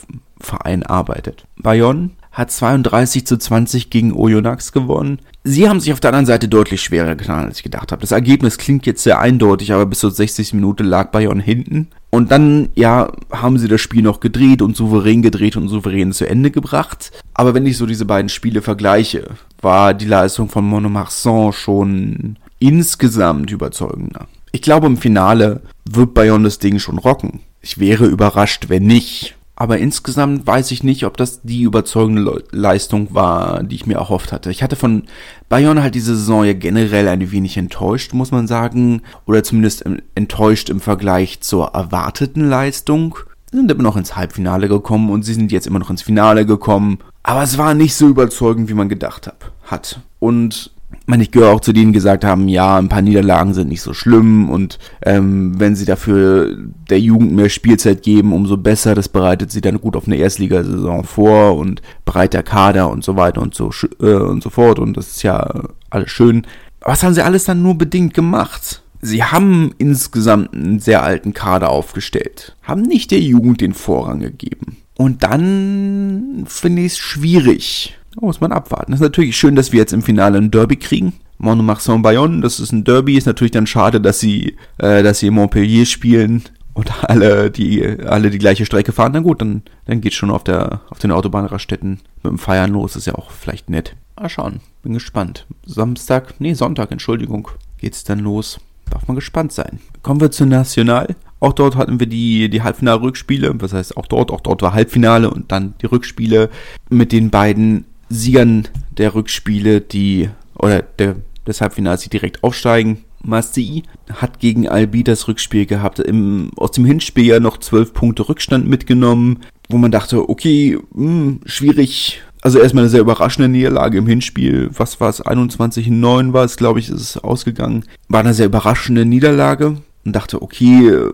[0.40, 1.44] Verein arbeitet.
[1.56, 5.20] Bayonne hat 32 zu 20 gegen Oyonnax gewonnen.
[5.44, 8.00] Sie haben sich auf der anderen Seite deutlich schwerer getan, als ich gedacht habe.
[8.00, 10.54] Das Ergebnis klingt jetzt sehr eindeutig, aber bis zur 60.
[10.54, 11.88] Minute lag Bayonne hinten.
[12.10, 16.28] Und dann, ja, haben sie das Spiel noch gedreht und souverän gedreht und souverän zu
[16.28, 17.12] Ende gebracht.
[17.34, 19.28] Aber wenn ich so diese beiden Spiele vergleiche,
[19.60, 24.26] war die Leistung von Monomarsan schon insgesamt überzeugender.
[24.52, 27.40] Ich glaube, im Finale wird Bayonne das Ding schon rocken.
[27.62, 29.36] Ich wäre überrascht, wenn nicht.
[29.60, 34.32] Aber insgesamt weiß ich nicht, ob das die überzeugende Leistung war, die ich mir erhofft
[34.32, 34.50] hatte.
[34.50, 35.02] Ich hatte von
[35.50, 39.02] Bayern halt diese Saison ja generell ein wenig enttäuscht, muss man sagen.
[39.26, 43.18] Oder zumindest enttäuscht im Vergleich zur erwarteten Leistung.
[43.50, 46.46] Sie sind immer noch ins Halbfinale gekommen und sie sind jetzt immer noch ins Finale
[46.46, 46.96] gekommen.
[47.22, 49.30] Aber es war nicht so überzeugend, wie man gedacht
[49.66, 50.00] hat.
[50.20, 50.70] Und
[51.10, 53.82] meine, ich gehöre auch zu denen, die gesagt haben, ja, ein paar Niederlagen sind nicht
[53.82, 56.56] so schlimm und ähm, wenn sie dafür
[56.88, 58.94] der Jugend mehr Spielzeit geben, umso besser.
[58.94, 63.16] Das bereitet sie dann gut auf eine Erstligasaison vor und bereit der Kader und so
[63.16, 66.46] weiter und so äh, und so fort und das ist ja alles schön.
[66.80, 68.82] Was haben sie alles dann nur bedingt gemacht?
[69.02, 74.76] Sie haben insgesamt einen sehr alten Kader aufgestellt, haben nicht der Jugend den Vorrang gegeben.
[74.96, 78.92] Und dann finde ich es schwierig, muss man abwarten.
[78.92, 81.14] Das ist natürlich schön, dass wir jetzt im Finale ein Derby kriegen.
[81.38, 85.30] Monomarsan Bayonne, das ist ein Derby, ist natürlich dann schade, dass sie, äh, dass sie
[85.30, 86.42] Montpellier spielen
[86.74, 89.12] und alle die, alle die gleiche Strecke fahren.
[89.14, 92.96] Na gut, dann, dann geht's schon auf der, auf den Autobahnraststätten mit dem Feiern los,
[92.96, 93.96] ist ja auch vielleicht nett.
[94.18, 95.46] Mal schauen, bin gespannt.
[95.64, 98.60] Samstag, nee, Sonntag, Entschuldigung, geht's dann los.
[98.90, 99.78] Darf man gespannt sein.
[100.02, 101.14] Kommen wir zu National.
[101.38, 103.54] Auch dort hatten wir die, die Halbfinale-Rückspiele.
[103.60, 104.30] Was heißt auch dort?
[104.30, 106.50] Auch dort war Halbfinale und dann die Rückspiele
[106.90, 113.04] mit den beiden Siegern der Rückspiele, die, oder der, des Halbfinals, die direkt aufsteigen.
[113.22, 118.28] Masti hat gegen Albi das Rückspiel gehabt, im, aus dem Hinspiel ja noch zwölf Punkte
[118.28, 122.22] Rückstand mitgenommen, wo man dachte, okay, mh, hm, schwierig.
[122.42, 124.70] Also erstmal eine sehr überraschende Niederlage im Hinspiel.
[124.72, 125.22] Was war es?
[125.22, 127.84] 21-9 war es, glaube ich, ist es ausgegangen.
[128.08, 131.10] War eine sehr überraschende Niederlage und dachte, okay,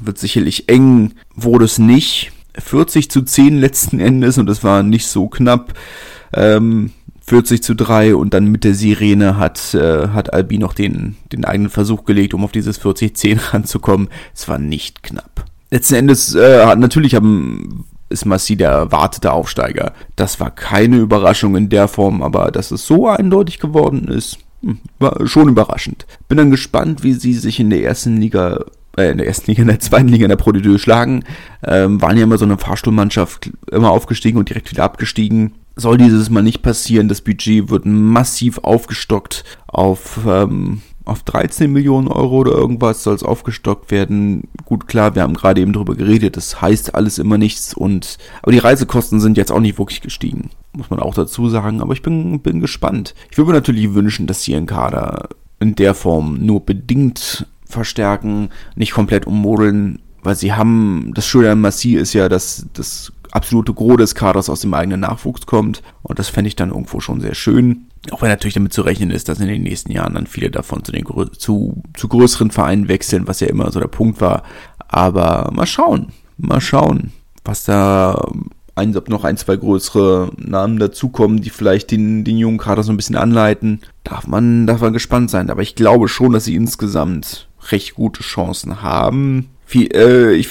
[0.00, 2.30] wird sicherlich eng, wurde es nicht.
[2.56, 5.74] 40 zu 10 letzten Endes und es war nicht so knapp.
[6.34, 6.90] Ähm,
[7.26, 11.44] 40 zu 3 und dann mit der Sirene hat, äh, hat Albi noch den, den
[11.44, 14.08] eigenen Versuch gelegt, um auf dieses 40-10 ranzukommen.
[14.34, 15.46] Es war nicht knapp.
[15.70, 19.94] Letzten Endes, äh, natürlich haben, ist Massi der erwartete Aufsteiger.
[20.16, 24.80] Das war keine Überraschung in der Form, aber dass es so eindeutig geworden ist, hm,
[24.98, 26.06] war schon überraschend.
[26.28, 28.66] Bin dann gespannt, wie sie sich in der ersten Liga
[28.98, 31.24] äh, in der ersten Liga, in der zweiten Liga in der Pro D2 schlagen.
[31.66, 36.30] Ähm, waren ja immer so eine Fahrstuhlmannschaft, immer aufgestiegen und direkt wieder abgestiegen soll dieses
[36.30, 37.08] Mal nicht passieren.
[37.08, 43.22] Das Budget wird massiv aufgestockt auf, ähm, auf 13 Millionen Euro oder irgendwas soll es
[43.22, 44.48] aufgestockt werden.
[44.64, 48.52] Gut, klar, wir haben gerade eben drüber geredet, das heißt alles immer nichts und aber
[48.52, 52.02] die Reisekosten sind jetzt auch nicht wirklich gestiegen, muss man auch dazu sagen, aber ich
[52.02, 53.14] bin, bin gespannt.
[53.30, 55.28] Ich würde mir natürlich wünschen, dass sie ihren Kader
[55.60, 61.60] in der Form nur bedingt verstärken, nicht komplett ummodeln, weil sie haben, das Schöne an
[61.60, 66.18] Massi ist ja, dass das absolute Gros des Kaders aus dem eigenen Nachwuchs kommt und
[66.18, 67.88] das fände ich dann irgendwo schon sehr schön.
[68.10, 70.84] Auch wenn natürlich damit zu rechnen ist, dass in den nächsten Jahren dann viele davon
[70.84, 71.04] zu den
[71.38, 74.44] zu, zu größeren Vereinen wechseln, was ja immer so der Punkt war.
[74.88, 77.12] Aber mal schauen, mal schauen,
[77.44, 78.28] was da
[78.76, 82.92] ein, ob noch ein, zwei größere Namen dazukommen, die vielleicht den, den jungen Kader so
[82.92, 83.80] ein bisschen anleiten.
[84.02, 85.50] Darf man, darf man gespannt sein.
[85.50, 89.50] Aber ich glaube schon, dass sie insgesamt recht gute Chancen haben.
[89.74, 90.42] Äh,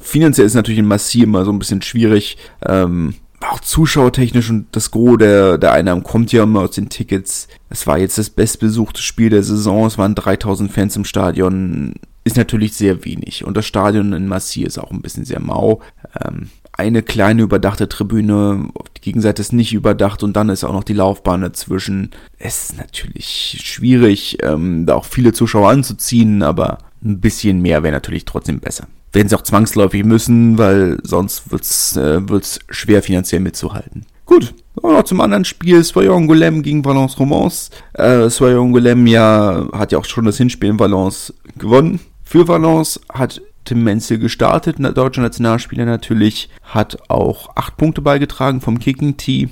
[0.00, 2.36] finanziell ist natürlich in Massiv immer so ein bisschen schwierig.
[2.66, 7.48] Ähm, auch zuschauertechnisch und das Gros der, der Einnahmen kommt ja immer aus den Tickets.
[7.70, 9.86] Es war jetzt das bestbesuchte Spiel der Saison.
[9.86, 11.94] Es waren 3000 Fans im Stadion.
[12.24, 13.44] Ist natürlich sehr wenig.
[13.44, 15.80] Und das Stadion in Massier ist auch ein bisschen sehr mau.
[16.24, 20.84] Ähm, eine kleine überdachte Tribüne, die Gegenseite ist nicht überdacht und dann ist auch noch
[20.84, 22.10] die Laufbahn dazwischen.
[22.38, 27.92] Es ist natürlich schwierig, ähm, da auch viele Zuschauer anzuziehen, aber ein bisschen mehr wäre
[27.92, 33.40] natürlich trotzdem besser werden sie auch zwangsläufig müssen, weil sonst wird's äh, wird's schwer finanziell
[33.40, 34.06] mitzuhalten.
[34.24, 37.70] Gut, noch zum anderen Spiel, Soyon Golem gegen Valence Romance.
[37.92, 42.00] Äh, Soyon Golem ja, hat ja auch schon das Hinspiel in Valence gewonnen.
[42.24, 48.60] Für Valence hat Tim Menzel gestartet, der deutsche Nationalspieler natürlich, hat auch acht Punkte beigetragen
[48.60, 49.50] vom Kicking Tee.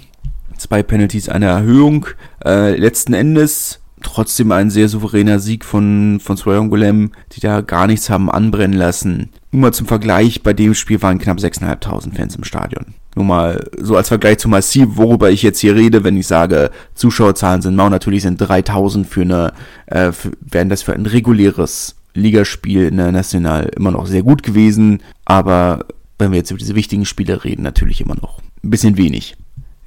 [0.56, 2.06] Zwei Penalties, eine Erhöhung.
[2.44, 8.10] Äh, letzten Endes trotzdem ein sehr souveräner Sieg von, von Golem, die da gar nichts
[8.10, 9.30] haben anbrennen lassen.
[9.52, 12.94] Nur mal zum Vergleich, bei dem Spiel waren knapp 6.500 Fans im Stadion.
[13.16, 16.70] Nur mal so als Vergleich zu Massiv, worüber ich jetzt hier rede, wenn ich sage,
[16.94, 19.52] Zuschauerzahlen sind mau, natürlich sind 3000 für eine,
[19.86, 24.42] äh, für, wären das für ein reguläres Ligaspiel in der National immer noch sehr gut
[24.42, 25.86] gewesen, aber
[26.18, 29.36] wenn wir jetzt über diese wichtigen Spiele reden, natürlich immer noch ein bisschen wenig.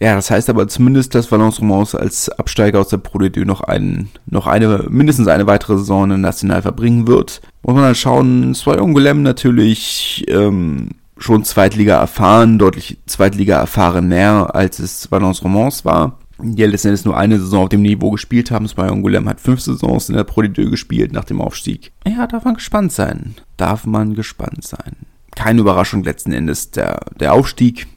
[0.03, 3.61] Ja, das heißt aber zumindest, dass Valence Romans als Absteiger aus der Pro D2 noch,
[3.61, 7.39] einen, noch eine, mindestens eine weitere Saison in National verbringen wird.
[7.61, 14.79] Muss man dann schauen, Zwei Ungolem natürlich ähm, schon Zweitliga erfahren, deutlich Zweitliga erfahrener, als
[14.79, 16.19] es Valence Romans war.
[16.37, 18.67] Die letzten Endes nur eine Saison auf dem Niveau gespielt haben.
[18.67, 21.93] Zwei Ungolem hat fünf Saisons in der Pro D2 gespielt nach dem Aufstieg.
[22.05, 23.35] Ja, darf man gespannt sein.
[23.55, 24.97] Darf man gespannt sein.
[25.33, 27.87] Keine Überraschung letzten Endes der, der Aufstieg.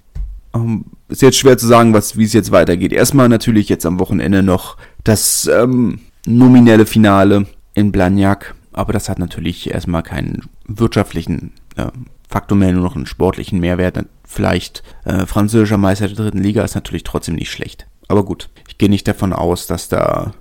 [0.54, 2.92] Ähm, ist jetzt schwer zu sagen, was, wie es jetzt weitergeht.
[2.92, 9.18] Erstmal natürlich jetzt am Wochenende noch das ähm, nominelle Finale in Blagnac, aber das hat
[9.18, 11.86] natürlich erstmal keinen wirtschaftlichen äh,
[12.28, 14.04] Faktor mehr, nur noch einen sportlichen Mehrwert.
[14.24, 17.86] Vielleicht äh, französischer Meister der dritten Liga ist natürlich trotzdem nicht schlecht.
[18.08, 20.32] Aber gut, ich gehe nicht davon aus, dass da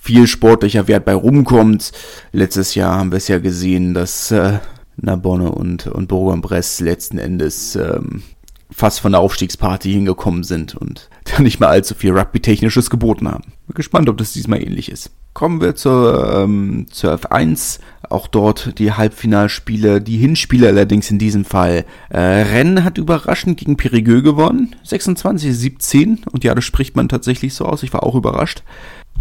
[0.00, 1.92] viel sportlicher Wert bei rumkommt.
[2.32, 4.58] Letztes Jahr haben wir es ja gesehen, dass äh,
[4.96, 8.22] Narbonne und, und Bourg-en-Bresse letzten Endes ähm,
[8.72, 13.44] fast von der Aufstiegsparty hingekommen sind und da nicht mehr allzu viel Rugby-Technisches geboten haben.
[13.66, 15.10] Bin gespannt, ob das diesmal ähnlich ist.
[15.32, 17.78] Kommen wir zur, ähm, zur F1.
[18.08, 21.84] Auch dort die Halbfinalspiele, die Hinspiele allerdings in diesem Fall.
[22.08, 24.74] Äh, Rennen hat überraschend gegen Perigueux gewonnen.
[24.84, 26.26] 26-17.
[26.28, 27.84] Und ja, das spricht man tatsächlich so aus.
[27.84, 28.64] Ich war auch überrascht.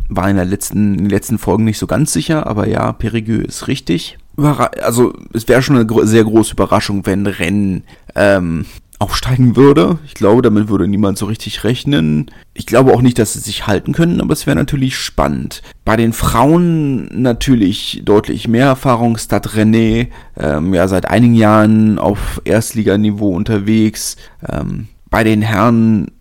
[0.07, 3.45] War in, der letzten, in den letzten Folgen nicht so ganz sicher, aber ja, Perigueux
[3.45, 4.17] ist richtig.
[4.35, 7.83] Überra also es wäre schon eine sehr große Überraschung, wenn Rennen
[8.15, 8.65] ähm,
[8.99, 9.97] aufsteigen würde.
[10.05, 12.29] Ich glaube, damit würde niemand so richtig rechnen.
[12.53, 15.61] Ich glaube auch nicht, dass sie sich halten können, aber es wäre natürlich spannend.
[15.85, 19.17] Bei den Frauen natürlich deutlich mehr Erfahrung.
[19.17, 20.07] Stad René,
[20.37, 24.17] ähm, ja, seit einigen Jahren auf Erstliganiveau unterwegs.
[24.47, 26.11] Ähm, bei den Herren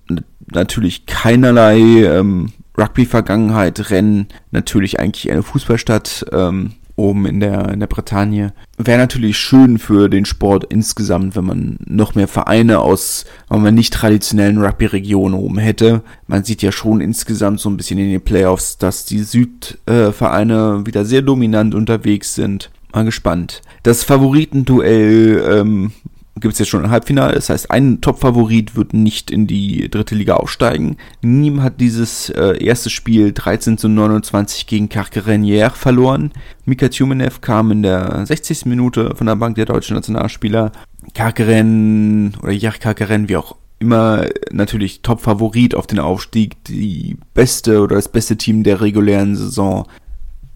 [0.52, 3.90] natürlich keinerlei ähm, Rugby-Vergangenheit.
[3.90, 6.26] Rennen natürlich eigentlich eine Fußballstadt.
[6.32, 8.52] Ähm, oben in der, in der Bretagne.
[8.76, 13.74] Wäre natürlich schön für den Sport insgesamt, wenn man noch mehr Vereine aus wenn man
[13.74, 16.02] nicht traditionellen Rugby-Regionen oben hätte.
[16.26, 21.04] Man sieht ja schon insgesamt so ein bisschen in den Playoffs, dass die Südvereine wieder
[21.04, 22.70] sehr dominant unterwegs sind.
[22.92, 23.62] Mal gespannt.
[23.82, 25.92] Das Favoritenduell ähm,
[26.40, 27.34] gibt es jetzt schon ein Halbfinale.
[27.34, 30.96] Das heißt, ein Top-Favorit wird nicht in die dritte Liga aufsteigen.
[31.22, 36.32] Nîmes hat dieses äh, erste Spiel 13 zu 29 gegen Carcarenière verloren.
[36.64, 38.66] Mika Tjumenev kam in der 60.
[38.66, 40.72] Minute von der Bank der deutschen Nationalspieler.
[41.14, 46.62] Carcaren oder Jach Carcaren, wie auch immer, natürlich Top-Favorit auf den Aufstieg.
[46.64, 49.86] Die beste oder das beste Team der regulären Saison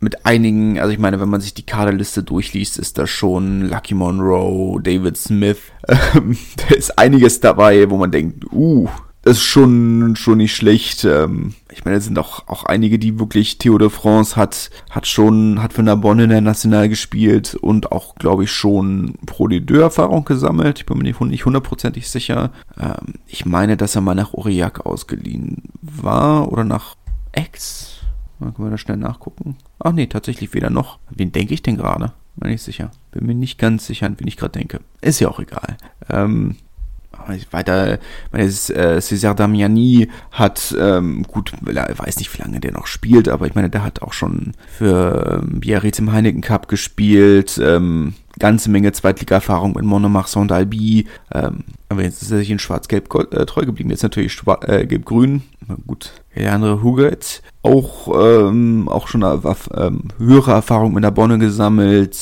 [0.03, 3.95] mit einigen, also ich meine, wenn man sich die Kaderliste durchliest, ist da schon Lucky
[3.95, 8.89] Monroe, David Smith, ähm, da ist einiges dabei, wo man denkt, uh,
[9.25, 11.05] ist schon, schon nicht schlecht.
[11.05, 15.07] Ähm, ich meine, es sind auch, auch einige, die wirklich, Theo de France hat, hat
[15.07, 19.61] schon, hat für Narbonne in der National gespielt und auch, glaube ich, schon Pro de
[19.61, 20.81] Deux Erfahrung gesammelt.
[20.81, 22.51] Ich bin mir nicht hundertprozentig sicher.
[22.79, 26.97] Ähm, ich meine, dass er mal nach Aurillac ausgeliehen war oder nach
[27.31, 28.02] Ex.
[28.43, 29.57] Mal können wir da schnell nachgucken.
[29.79, 30.99] Ach nee, tatsächlich weder noch.
[31.11, 32.13] Wen denke ich denn gerade?
[32.37, 32.91] Bin nicht sicher.
[33.11, 34.81] Bin mir nicht ganz sicher, an wen ich gerade denke.
[35.01, 35.77] Ist ja auch egal.
[36.09, 36.57] Ähm,
[37.51, 37.99] weiter,
[38.33, 43.47] äh, César Damiani hat, ähm, gut, er weiß nicht, wie lange der noch spielt, aber
[43.47, 48.71] ich meine, der hat auch schon für ähm, Biarritz im Heineken Cup gespielt, ähm, ganze
[48.71, 53.65] Menge Zweitliga-Erfahrung mit Monomarsan d'Albi, ähm, aber jetzt ist er sich in Schwarz-Gelb äh, treu
[53.65, 55.43] geblieben, jetzt natürlich äh, Gelb-Grün,
[55.87, 59.39] gut, der andere Huget, auch, ähm, auch schon äh,
[59.77, 62.19] ähm, höhere Erfahrung mit der Bonne gesammelt,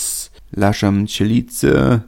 [0.50, 2.02] Lasham Chelice,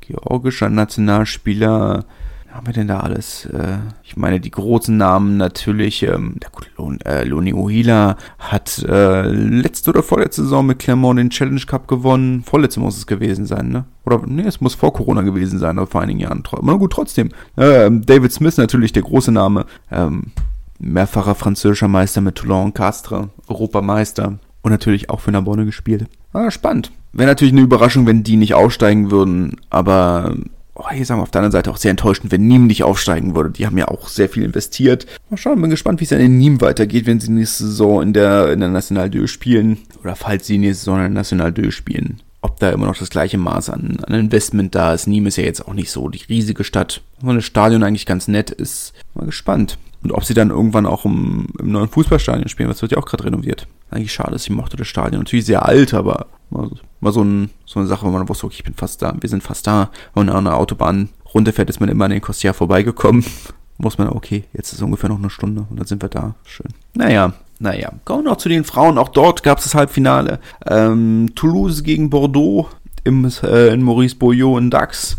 [0.00, 2.06] georgischer Nationalspieler.
[2.50, 3.44] Haben wir denn da alles?
[3.46, 6.02] Äh, ich meine, die großen Namen natürlich.
[6.02, 11.18] Ähm, der gute Lon, äh, Loni Ohila hat äh, letzte oder vorletzte Saison mit Clermont
[11.18, 12.42] den Challenge Cup gewonnen.
[12.42, 13.84] Vorletzte muss es gewesen sein, ne?
[14.06, 16.42] Oder, nee, es muss vor Corona gewesen sein, aber vor einigen Jahren.
[16.62, 17.28] Na gut, trotzdem.
[17.58, 19.66] Ähm, David Smith natürlich der große Name.
[19.92, 20.32] Ähm,
[20.78, 23.26] mehrfacher französischer Meister mit Toulon Castres.
[23.46, 24.38] Europameister.
[24.62, 26.06] Und natürlich auch für Narbonne gespielt.
[26.32, 26.92] Ah, spannend.
[27.12, 30.34] Wäre natürlich eine Überraschung, wenn die nicht aufsteigen würden, aber
[30.78, 33.34] oh, hier sagen wir auf der anderen Seite auch sehr enttäuschend, wenn Nîmes nicht aufsteigen
[33.34, 33.50] würde.
[33.50, 35.06] Die haben ja auch sehr viel investiert.
[35.28, 38.12] Mal schauen, bin gespannt, wie es dann in Nîmes weitergeht, wenn sie nächste Saison in
[38.12, 39.78] der, in der National 2 spielen.
[40.02, 42.20] Oder falls sie nächste Saison in der National 2 spielen.
[42.40, 45.08] Ob da immer noch das gleiche Maß an, an Investment da ist.
[45.08, 47.02] Nîmes ist ja jetzt auch nicht so die riesige Stadt.
[47.20, 48.92] Wo das Stadion eigentlich ganz nett ist.
[49.14, 49.76] Mal gespannt.
[50.02, 53.06] Und ob sie dann irgendwann auch im, im neuen Fußballstadion spielen, das wird ja auch
[53.06, 53.66] gerade renoviert.
[53.90, 55.22] Eigentlich schade, ich mochte das Stadion.
[55.22, 58.56] Natürlich sehr alt, aber mal, mal so, ein, so eine Sache, wo man wusste, okay,
[58.58, 59.90] ich bin fast da, wir sind fast da.
[60.14, 63.24] Wenn man an der Autobahn runterfährt, ist man immer an den Kostia vorbeigekommen.
[63.78, 66.34] Muss man, okay, jetzt ist ungefähr noch eine Stunde und dann sind wir da.
[66.44, 66.66] Schön.
[66.94, 67.92] Naja, naja.
[68.04, 68.98] Kommen wir noch zu den Frauen.
[68.98, 70.40] Auch dort gab es das Halbfinale.
[70.66, 72.68] Ähm, Toulouse gegen Bordeaux
[73.04, 75.16] im, äh, in Maurice Boyot in Dax.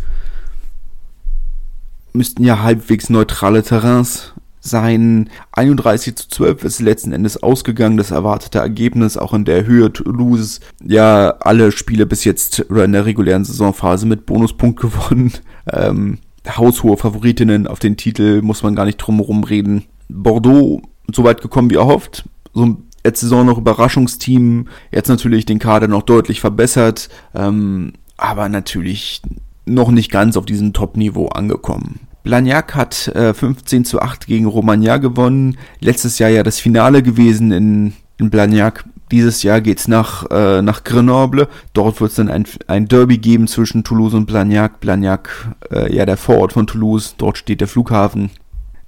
[2.12, 8.58] Müssten ja halbwegs neutrale Terrains sein 31 zu 12 ist letzten Endes ausgegangen, das erwartete
[8.58, 10.60] Ergebnis auch in der Höhe Toulouse.
[10.84, 15.32] Ja, alle Spiele bis jetzt oder in der regulären Saisonphase mit Bonuspunkt gewonnen.
[15.72, 16.18] Ähm,
[16.48, 19.84] haushohe Favoritinnen auf den Titel, muss man gar nicht drum herum reden.
[20.08, 20.80] Bordeaux
[21.14, 22.24] so weit gekommen wie erhofft.
[22.54, 29.22] So jetzt Saison noch Überraschungsteam, jetzt natürlich den Kader noch deutlich verbessert, ähm, aber natürlich
[29.64, 32.00] noch nicht ganz auf diesem Top-Niveau angekommen.
[32.22, 35.56] Blagnac hat äh, 15 zu 8 gegen Romagna gewonnen.
[35.80, 38.84] Letztes Jahr ja das Finale gewesen in, in Blagnac.
[39.10, 41.48] Dieses Jahr geht's nach, äh, nach Grenoble.
[41.72, 44.80] Dort wird es dann ein, ein Derby geben zwischen Toulouse und Blagnac.
[44.80, 47.14] Blagnac, äh, ja der Vorort von Toulouse.
[47.18, 48.30] Dort steht der Flughafen.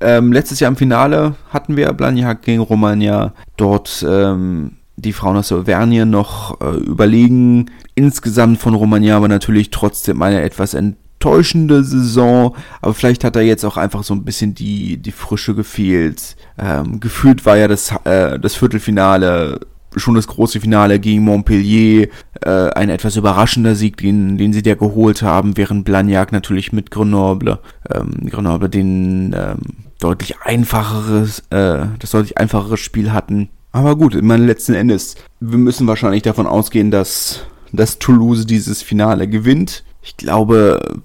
[0.01, 3.33] Ähm, letztes Jahr im Finale hatten wir Blagnac gegen Romagna.
[3.57, 7.71] Dort ähm, die Frauen aus Auvergne noch äh, überlegen.
[7.95, 13.41] Insgesamt von Romagna aber natürlich trotzdem eine etwas ent enttäuschende Saison, aber vielleicht hat da
[13.41, 16.37] jetzt auch einfach so ein bisschen die, die Frische gefehlt.
[16.59, 19.61] Ähm, gefühlt war ja das, äh, das Viertelfinale
[19.95, 22.09] schon das große Finale gegen Montpellier,
[22.41, 26.91] äh, ein etwas überraschender Sieg, den, den sie da geholt haben, während Blagnac natürlich mit
[26.91, 27.59] Grenoble,
[27.95, 29.59] ähm, Grenoble den ähm,
[30.01, 33.51] deutlich einfacheres, äh, das deutlich einfachere Spiel hatten.
[33.71, 38.83] Aber gut, ich meine, letzten Endes, wir müssen wahrscheinlich davon ausgehen, dass, dass Toulouse dieses
[38.83, 39.85] Finale gewinnt.
[40.03, 41.03] Ich glaube,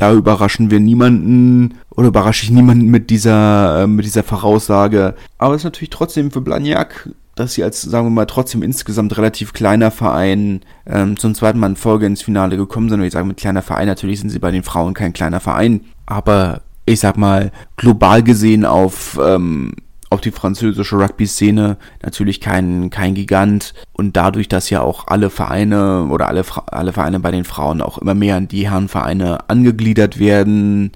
[0.00, 5.14] da überraschen wir niemanden oder überrasche ich niemanden mit dieser, äh, mit dieser Voraussage.
[5.36, 9.18] Aber es ist natürlich trotzdem für Blagnac, dass sie als, sagen wir mal, trotzdem insgesamt
[9.18, 13.00] relativ kleiner Verein ähm, zum zweiten Mal in Folge ins Finale gekommen sind.
[13.00, 15.82] Und ich sage mit kleiner Verein, natürlich sind sie bei den Frauen kein kleiner Verein.
[16.06, 19.74] Aber ich sag mal, global gesehen auf ähm,
[20.20, 26.08] auf die französische Rugby-Szene natürlich kein, kein Gigant und dadurch, dass ja auch alle Vereine
[26.10, 30.92] oder alle, alle Vereine bei den Frauen auch immer mehr an die Herrenvereine angegliedert werden,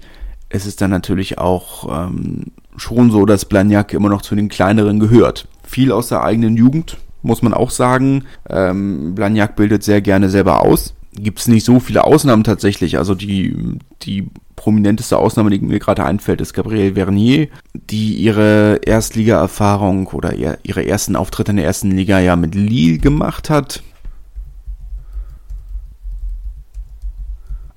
[0.49, 4.99] ist es dann natürlich auch ähm, schon so, dass Blagnac immer noch zu den kleineren
[4.99, 5.47] gehört.
[5.63, 8.25] Viel aus der eigenen Jugend, muss man auch sagen.
[8.47, 12.97] Ähm, Blagnac bildet sehr gerne selber aus gibt es nicht so viele Ausnahmen tatsächlich.
[12.97, 13.55] Also die,
[14.01, 20.85] die prominenteste Ausnahme, die mir gerade einfällt, ist Gabrielle Vernier, die ihre Erstliga-Erfahrung oder ihre
[20.85, 23.83] ersten Auftritte in der ersten Liga ja mit Lille gemacht hat.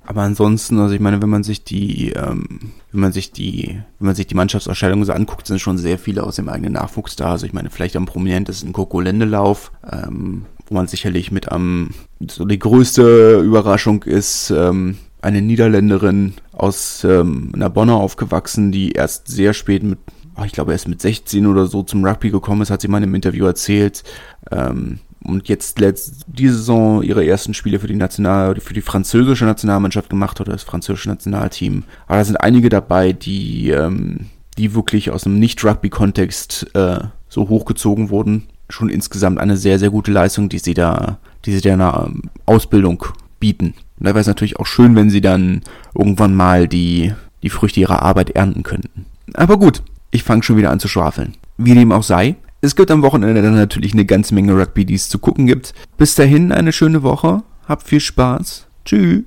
[0.08, 4.06] Aber ansonsten, also ich meine, wenn man sich die, ähm, wenn man sich die, wenn
[4.06, 7.32] man sich die Mannschaftsausstellung so anguckt, sind schon sehr viele aus dem eigenen Nachwuchs da.
[7.32, 11.90] Also ich meine, vielleicht am prominentesten Coco Lendelauf, ähm, wo man sicherlich mit am,
[12.26, 19.54] so die größte Überraschung ist, ähm, eine Niederländerin aus ähm, Narbonne aufgewachsen, die erst sehr
[19.54, 19.98] spät mit,
[20.36, 22.98] oh, ich glaube erst mit 16 oder so zum Rugby gekommen ist, hat sie mal
[22.98, 24.04] in einem Interview erzählt.
[24.50, 29.44] Ähm, und jetzt letzt, diese Saison ihre ersten Spiele für die National, für die französische
[29.44, 31.84] Nationalmannschaft gemacht oder das französische Nationalteam.
[32.06, 38.10] Aber da sind einige dabei, die, ähm, die wirklich aus einem Nicht-Rugby-Kontext äh, so hochgezogen
[38.10, 38.44] wurden.
[38.70, 42.10] Schon insgesamt eine sehr, sehr gute Leistung, die sie da, die sie da in der
[42.46, 43.04] Ausbildung
[43.40, 43.74] bieten.
[43.98, 45.62] Und da wäre es natürlich auch schön, wenn sie dann
[45.94, 47.12] irgendwann mal die,
[47.42, 49.06] die Früchte ihrer Arbeit ernten könnten.
[49.34, 51.34] Aber gut, ich fange schon wieder an zu schwafeln.
[51.56, 54.94] Wie dem auch sei, es gibt am Wochenende dann natürlich eine ganze Menge Rugby, die
[54.94, 55.74] es zu gucken gibt.
[55.96, 58.66] Bis dahin eine schöne Woche, habt viel Spaß.
[58.84, 59.22] Tschüss.